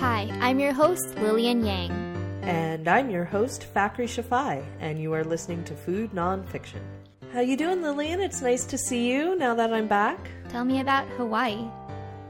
[0.00, 1.90] Hi, I'm your host, Lillian Yang.
[2.42, 6.78] And I'm your host, Fakhri Shafai, and you are listening to Food Nonfiction.
[7.32, 8.20] How you doing, Lillian?
[8.20, 10.30] It's nice to see you now that I'm back.
[10.50, 11.64] Tell me about Hawaii.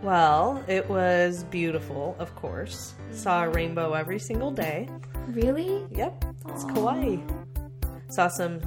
[0.02, 2.94] Well, it was beautiful, of course.
[3.12, 4.88] Saw a rainbow every single day.
[5.26, 5.86] Really?
[5.90, 7.18] Yep, it's Kauai.
[7.18, 7.90] Oh.
[8.08, 8.60] Saw some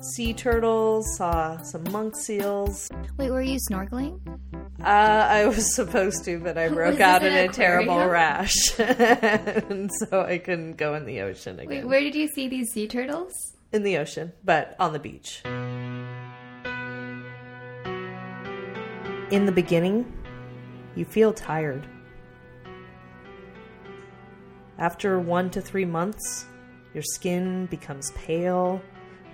[0.00, 2.90] sea turtles, saw some monk seals.
[3.16, 4.20] Wait, were you snorkeling?
[4.80, 8.54] Uh, I was supposed to, but I broke out in a terrible rash.
[8.78, 11.88] and so I couldn't go in the ocean Wait, again.
[11.88, 13.32] where did you see these sea turtles?
[13.72, 15.42] in the ocean, but on the beach.
[19.30, 20.12] In the beginning,
[20.96, 21.86] you feel tired.
[24.78, 26.46] After one to three months,
[26.94, 28.82] your skin becomes pale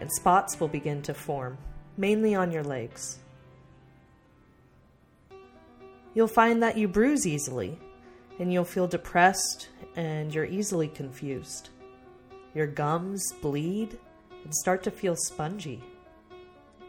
[0.00, 1.58] and spots will begin to form,
[1.96, 3.18] mainly on your legs.
[6.14, 7.78] You'll find that you bruise easily,
[8.38, 11.70] and you'll feel depressed and you're easily confused.
[12.54, 13.98] Your gums bleed
[14.44, 15.82] and start to feel spongy.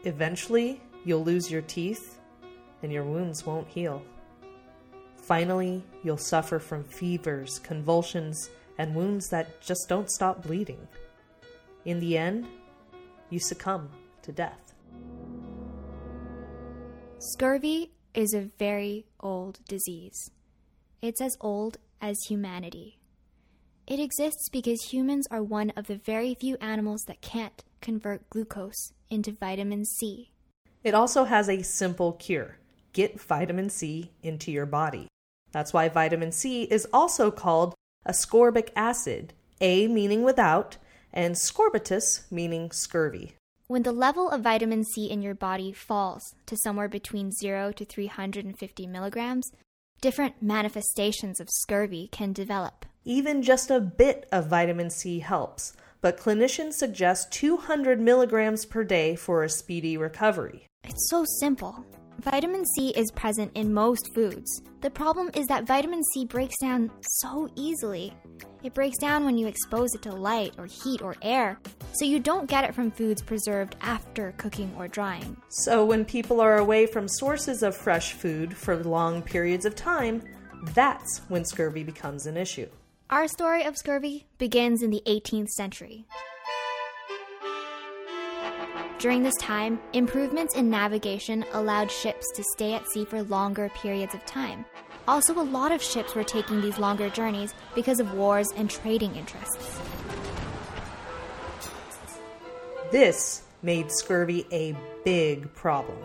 [0.04, 2.18] Eventually, you'll lose your teeth
[2.82, 4.02] and your wounds won't heal.
[5.16, 10.86] Finally, you'll suffer from fevers, convulsions, and wounds that just don't stop bleeding.
[11.84, 12.46] In the end,
[13.30, 13.90] you succumb
[14.22, 14.74] to death.
[17.18, 20.30] Scurvy is a very old disease.
[21.02, 22.98] It's as old as humanity.
[23.86, 28.92] It exists because humans are one of the very few animals that can't convert glucose
[29.10, 30.30] into vitamin C.
[30.84, 32.58] It also has a simple cure
[32.92, 35.08] get vitamin C into your body.
[35.52, 37.74] That's why vitamin C is also called
[38.06, 40.76] ascorbic acid, A meaning without,
[41.12, 43.34] and scorbutus meaning scurvy.
[43.66, 47.84] When the level of vitamin C in your body falls to somewhere between 0 to
[47.84, 49.52] 350 milligrams,
[50.00, 52.86] different manifestations of scurvy can develop.
[53.04, 59.16] Even just a bit of vitamin C helps, but clinicians suggest 200 milligrams per day
[59.16, 60.66] for a speedy recovery.
[60.84, 61.84] It's so simple.
[62.22, 64.60] Vitamin C is present in most foods.
[64.80, 68.12] The problem is that vitamin C breaks down so easily.
[68.64, 71.60] It breaks down when you expose it to light or heat or air,
[71.92, 75.36] so you don't get it from foods preserved after cooking or drying.
[75.48, 80.20] So, when people are away from sources of fresh food for long periods of time,
[80.74, 82.68] that's when scurvy becomes an issue.
[83.10, 86.04] Our story of scurvy begins in the 18th century.
[88.98, 94.12] During this time, improvements in navigation allowed ships to stay at sea for longer periods
[94.12, 94.64] of time.
[95.06, 99.14] Also, a lot of ships were taking these longer journeys because of wars and trading
[99.14, 99.78] interests.
[102.90, 105.98] This made scurvy a big problem.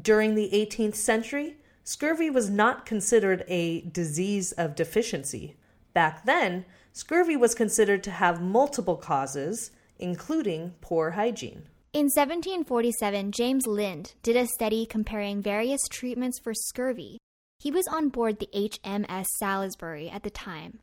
[0.00, 5.56] During the 18th century, scurvy was not considered a disease of deficiency.
[5.94, 11.68] Back then, scurvy was considered to have multiple causes, including poor hygiene.
[11.92, 17.18] In 1747, James Lind did a study comparing various treatments for scurvy.
[17.58, 20.78] He was on board the HMS Salisbury at the time.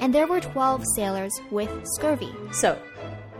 [0.00, 2.34] And there were 12 sailors with scurvy.
[2.52, 2.76] So,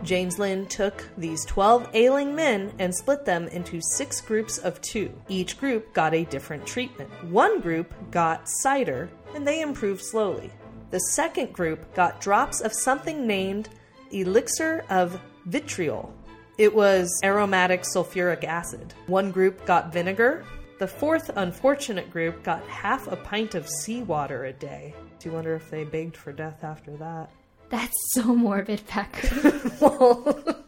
[0.03, 5.11] James Lind took these 12 ailing men and split them into six groups of two.
[5.27, 7.09] Each group got a different treatment.
[7.25, 10.51] One group got cider, and they improved slowly.
[10.91, 13.69] The second group got drops of something named
[14.11, 16.13] elixir of vitriol.
[16.57, 18.93] It was aromatic sulfuric acid.
[19.07, 20.45] One group got vinegar.
[20.79, 24.93] The fourth unfortunate group got half a pint of seawater a day.
[25.19, 27.29] Do you wonder if they begged for death after that?
[27.69, 29.71] That's so morbid, Packer.
[29.79, 30.63] well,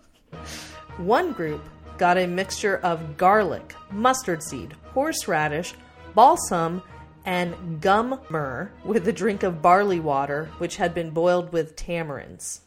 [0.97, 1.67] one group
[1.97, 5.73] got a mixture of garlic, mustard seed, horseradish,
[6.13, 6.81] balsam,
[7.25, 12.61] and gum myrrh with a drink of barley water, which had been boiled with tamarinds.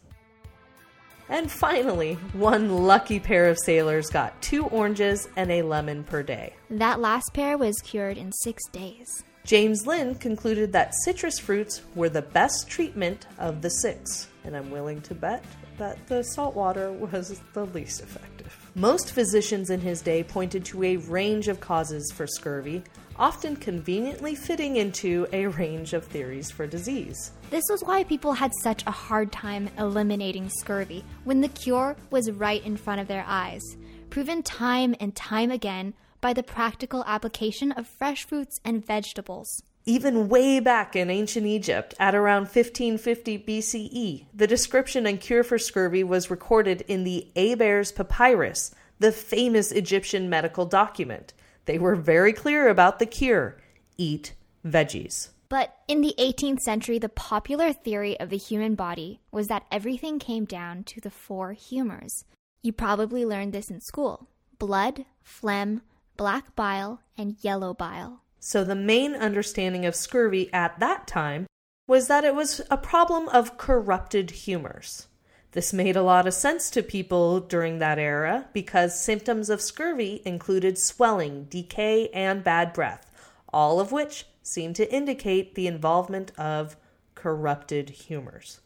[1.28, 6.54] And finally, one lucky pair of sailors got two oranges and a lemon per day.
[6.70, 9.24] that last pair was cured in six days.
[9.44, 14.70] James Lind concluded that citrus fruits were the best treatment of the six, and I'm
[14.70, 15.44] willing to bet
[15.76, 18.63] that the salt water was the least effective.
[18.76, 22.82] Most physicians in his day pointed to a range of causes for scurvy,
[23.16, 27.30] often conveniently fitting into a range of theories for disease.
[27.50, 32.32] This was why people had such a hard time eliminating scurvy when the cure was
[32.32, 33.62] right in front of their eyes,
[34.10, 39.62] proven time and time again by the practical application of fresh fruits and vegetables.
[39.86, 45.58] Even way back in ancient Egypt, at around 1550 BCE, the description and cure for
[45.58, 51.34] scurvy was recorded in the Ebers Papyrus, the famous Egyptian medical document.
[51.66, 53.58] They were very clear about the cure
[53.98, 54.32] eat
[54.64, 55.28] veggies.
[55.50, 60.18] But in the 18th century, the popular theory of the human body was that everything
[60.18, 62.24] came down to the four humors.
[62.62, 64.28] You probably learned this in school
[64.58, 65.82] blood, phlegm,
[66.16, 68.23] black bile, and yellow bile.
[68.46, 71.46] So the main understanding of scurvy at that time
[71.88, 75.08] was that it was a problem of corrupted humors.
[75.52, 80.20] This made a lot of sense to people during that era because symptoms of scurvy
[80.26, 83.10] included swelling, decay, and bad breath,
[83.50, 86.76] all of which seemed to indicate the involvement of
[87.14, 88.60] corrupted humors.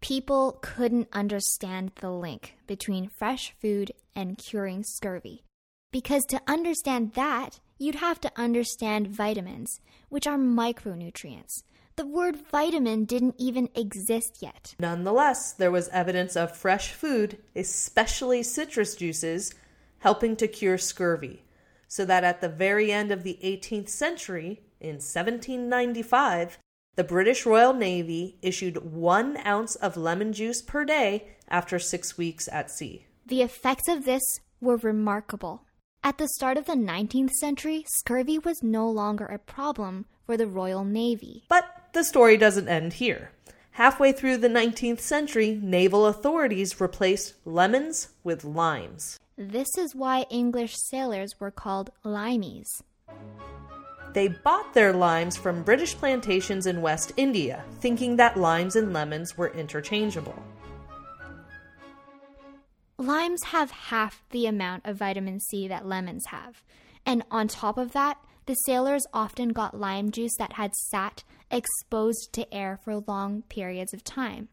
[0.00, 5.44] People couldn't understand the link between fresh food and curing scurvy.
[5.92, 9.80] Because to understand that, you'd have to understand vitamins,
[10.10, 11.64] which are micronutrients.
[11.96, 14.74] The word vitamin didn't even exist yet.
[14.78, 19.54] Nonetheless, there was evidence of fresh food, especially citrus juices,
[19.98, 21.42] helping to cure scurvy.
[21.88, 26.58] So that at the very end of the 18th century, in 1795,
[26.96, 32.48] the British Royal Navy issued one ounce of lemon juice per day after six weeks
[32.52, 33.06] at sea.
[33.26, 35.64] The effects of this were remarkable.
[36.02, 40.46] At the start of the 19th century, scurvy was no longer a problem for the
[40.46, 41.44] Royal Navy.
[41.48, 43.32] But the story doesn't end here.
[43.72, 49.20] Halfway through the 19th century, naval authorities replaced lemons with limes.
[49.36, 52.82] This is why English sailors were called limeys.
[54.14, 59.36] They bought their limes from British plantations in West India, thinking that limes and lemons
[59.36, 60.42] were interchangeable.
[63.00, 66.62] Limes have half the amount of vitamin C that lemons have.
[67.06, 72.34] And on top of that, the sailors often got lime juice that had sat exposed
[72.34, 74.48] to air for long periods of time.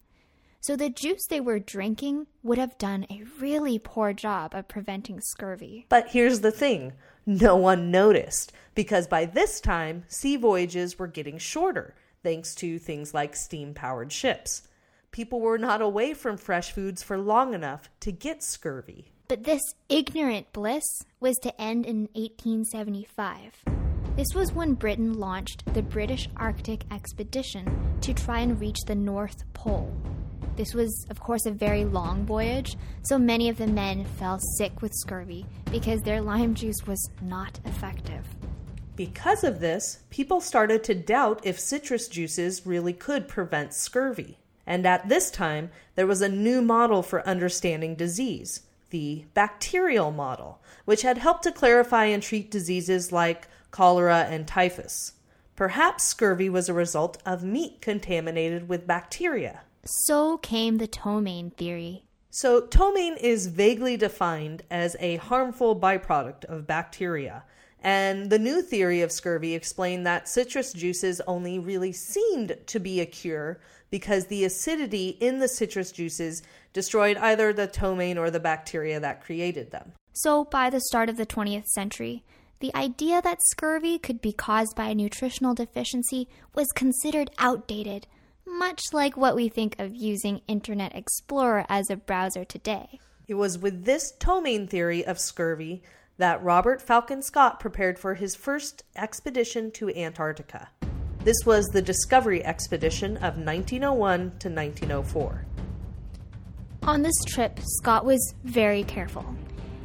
[0.62, 5.20] So the juice they were drinking would have done a really poor job of preventing
[5.20, 5.86] scurvy.
[5.90, 6.94] But here's the thing
[7.26, 13.14] no one noticed, because by this time, sea voyages were getting shorter, thanks to things
[13.14, 14.70] like steam powered ships.
[15.18, 19.14] People were not away from fresh foods for long enough to get scurvy.
[19.28, 20.84] But this ignorant bliss
[21.20, 23.64] was to end in 1875.
[24.16, 29.42] This was when Britain launched the British Arctic Expedition to try and reach the North
[29.54, 29.92] Pole.
[30.56, 34.84] This was, of course, a very long voyage, so many of the men fell sick
[34.84, 38.24] with scurvy because their lime juice was not effective.
[38.96, 44.38] Because of this, people started to doubt if citrus juices really could prevent scurvy.
[44.68, 50.62] And at this time, there was a new model for understanding disease the bacterial model,
[50.86, 55.14] which had helped to clarify and treat diseases like cholera and typhus.
[55.58, 59.62] Perhaps scurvy was a result of meat contaminated with bacteria.
[59.84, 62.04] So came the ptomaine theory.
[62.30, 67.44] So, ptomaine is vaguely defined as a harmful byproduct of bacteria.
[67.82, 73.00] And the new theory of scurvy explained that citrus juices only really seemed to be
[73.00, 76.42] a cure because the acidity in the citrus juices
[76.74, 79.94] destroyed either the ptomaine or the bacteria that created them.
[80.14, 82.24] So, by the start of the 20th century,
[82.60, 88.08] the idea that scurvy could be caused by a nutritional deficiency was considered outdated,
[88.46, 93.00] much like what we think of using Internet Explorer as a browser today.
[93.28, 95.84] It was with this ptomaine theory of scurvy
[96.18, 100.70] that Robert Falcon Scott prepared for his first expedition to Antarctica.
[101.28, 105.46] This was the Discovery Expedition of 1901 to 1904.
[106.84, 109.36] On this trip, Scott was very careful.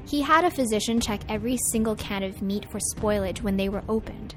[0.07, 3.83] He had a physician check every single can of meat for spoilage when they were
[3.88, 4.37] opened.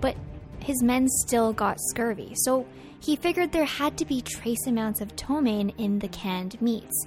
[0.00, 0.14] But
[0.60, 2.68] his men still got scurvy, so
[3.00, 7.04] he figured there had to be trace amounts of ptomaine in the canned meats.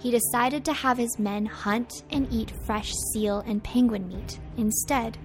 [0.00, 5.16] He decided to have his men hunt and eat fresh seal and penguin meat instead.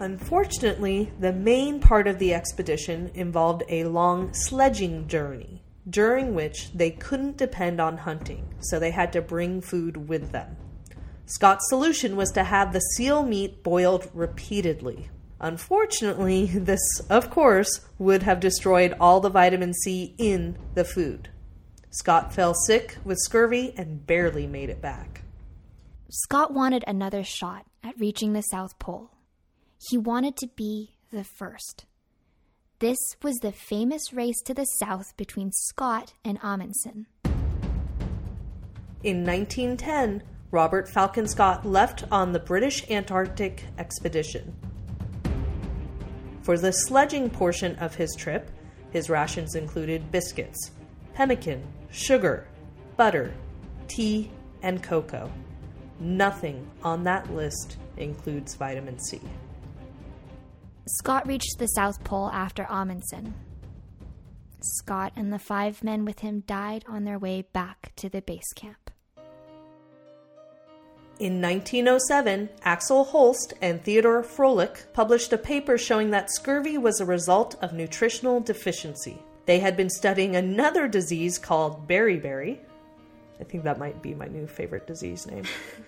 [0.00, 6.90] Unfortunately, the main part of the expedition involved a long sledging journey, during which they
[6.90, 10.56] couldn't depend on hunting, so they had to bring food with them.
[11.26, 15.10] Scott's solution was to have the seal meat boiled repeatedly.
[15.40, 21.28] Unfortunately, this, of course, would have destroyed all the vitamin C in the food.
[21.90, 25.22] Scott fell sick with scurvy and barely made it back.
[26.08, 29.10] Scott wanted another shot at reaching the South Pole.
[29.78, 31.86] He wanted to be the first.
[32.80, 37.06] This was the famous race to the south between Scott and Amundsen.
[39.04, 44.54] In 1910, Robert Falcon Scott left on the British Antarctic expedition.
[46.42, 48.50] For the sledging portion of his trip,
[48.90, 50.72] his rations included biscuits,
[51.14, 52.46] pemmican, sugar,
[52.96, 53.34] butter,
[53.86, 54.30] tea,
[54.62, 55.30] and cocoa.
[56.00, 59.20] Nothing on that list includes vitamin C.
[60.88, 63.34] Scott reached the South Pole after Amundsen.
[64.60, 68.52] Scott and the five men with him died on their way back to the base
[68.54, 68.90] camp.
[71.18, 77.04] In 1907, Axel Holst and Theodore Froelich published a paper showing that scurvy was a
[77.04, 79.18] result of nutritional deficiency.
[79.44, 82.60] They had been studying another disease called beriberi.
[83.38, 85.44] I think that might be my new favorite disease name.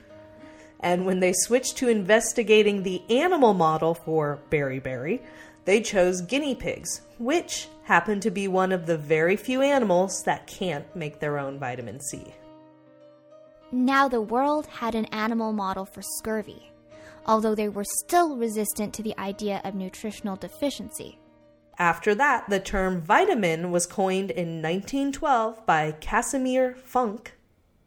[0.80, 5.20] and when they switched to investigating the animal model for beriberi,
[5.64, 10.46] they chose guinea pigs, which happen to be one of the very few animals that
[10.46, 12.34] can't make their own vitamin C.
[13.70, 16.72] Now the world had an animal model for scurvy,
[17.26, 21.18] although they were still resistant to the idea of nutritional deficiency.
[21.78, 27.36] After that, the term vitamin was coined in 1912 by Casimir Funk,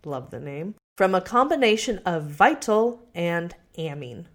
[0.05, 4.27] love the name, from a combination of vital and amine.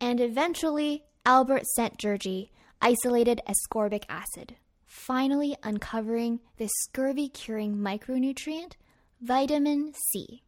[0.00, 4.56] And eventually, Albert Szent-Györgyi isolated ascorbic acid,
[4.86, 8.72] finally uncovering the scurvy curing micronutrient
[9.20, 10.42] vitamin C.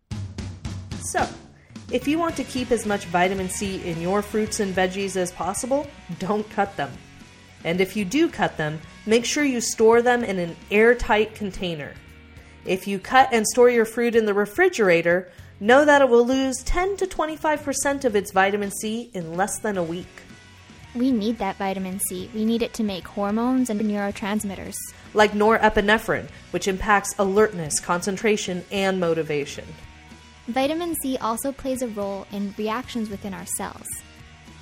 [1.00, 1.28] So,
[1.92, 5.30] if you want to keep as much vitamin C in your fruits and veggies as
[5.30, 5.86] possible,
[6.18, 6.90] don't cut them.
[7.62, 11.94] And if you do cut them, make sure you store them in an airtight container.
[12.64, 15.30] If you cut and store your fruit in the refrigerator,
[15.61, 19.76] know that it will lose 10 to 25% of its vitamin C in less than
[19.76, 20.23] a week.
[20.94, 22.30] We need that vitamin C.
[22.35, 24.76] We need it to make hormones and neurotransmitters.
[25.12, 29.66] Like norepinephrine, which impacts alertness, concentration, and motivation.
[30.47, 33.88] Vitamin C also plays a role in reactions within our cells.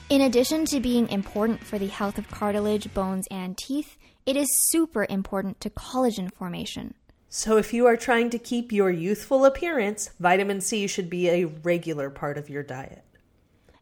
[0.09, 4.49] In addition to being important for the health of cartilage, bones, and teeth, it is
[4.71, 6.95] super important to collagen formation.
[7.35, 11.47] So, if you are trying to keep your youthful appearance, vitamin C should be a
[11.47, 13.05] regular part of your diet.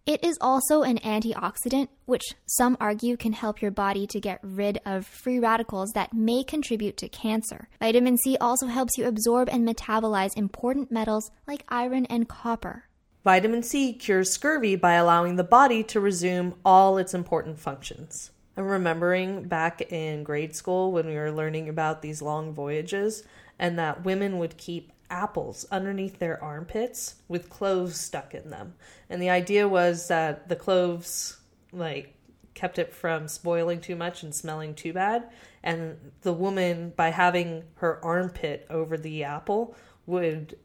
[0.06, 4.78] It is also an antioxidant, which some argue can help your body to get rid
[4.86, 7.68] of free radicals that may contribute to cancer.
[7.80, 12.84] Vitamin C also helps you absorb and metabolize important metals like iron and copper.
[13.24, 18.30] Vitamin C cures scurvy by allowing the body to resume all its important functions.
[18.60, 23.24] I'm remembering back in grade school when we were learning about these long voyages
[23.58, 28.74] and that women would keep apples underneath their armpits with cloves stuck in them.
[29.08, 31.38] And the idea was that the cloves
[31.72, 32.14] like
[32.52, 35.30] kept it from spoiling too much and smelling too bad.
[35.62, 39.74] And the woman, by having her armpit over the apple,
[40.04, 40.58] would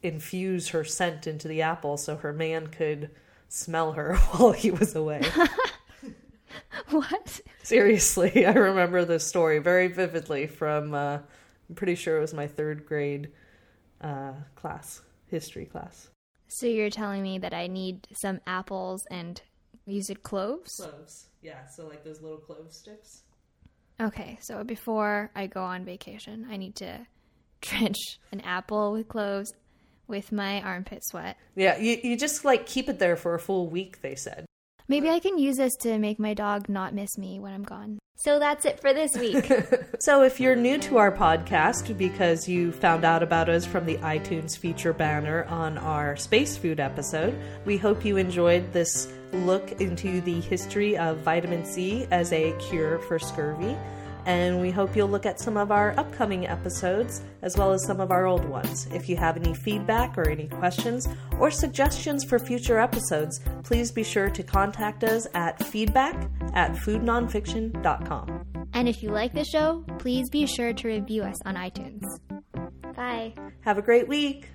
[0.00, 3.10] infuse her scent into the apple so her man could
[3.48, 5.22] smell her while he was away.
[7.00, 7.40] what?
[7.62, 11.18] Seriously, I remember this story very vividly from, uh,
[11.68, 13.30] I'm pretty sure it was my third grade
[14.00, 16.08] uh, class, history class.
[16.48, 19.40] So you're telling me that I need some apples and
[19.86, 20.76] you said cloves?
[20.76, 21.66] Cloves, yeah.
[21.66, 23.22] So like those little clove sticks.
[24.00, 27.06] Okay, so before I go on vacation, I need to
[27.60, 29.52] drench an apple with cloves
[30.08, 31.36] with my armpit sweat.
[31.54, 34.45] Yeah, you, you just like keep it there for a full week, they said.
[34.88, 37.98] Maybe I can use this to make my dog not miss me when I'm gone.
[38.14, 39.52] So that's it for this week.
[40.00, 43.98] so, if you're new to our podcast because you found out about us from the
[43.98, 50.22] iTunes feature banner on our space food episode, we hope you enjoyed this look into
[50.22, 53.76] the history of vitamin C as a cure for scurvy
[54.26, 58.00] and we hope you'll look at some of our upcoming episodes as well as some
[58.00, 58.86] of our old ones.
[58.92, 64.02] If you have any feedback or any questions or suggestions for future episodes, please be
[64.02, 68.68] sure to contact us at feedback at foodnonfiction.com.
[68.74, 72.04] And if you like the show, please be sure to review us on iTunes.
[72.94, 73.34] Bye.
[73.60, 74.50] Have a great week.